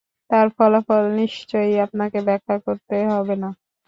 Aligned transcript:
তার 0.29 0.47
ফলাফল 0.55 1.03
নিশ্চয়ই 1.19 1.75
আপনাকে 1.85 2.19
ব্যাখ্যা 2.27 2.55
করতে 2.65 2.95
হবে 3.11 3.35
না। 3.43 3.49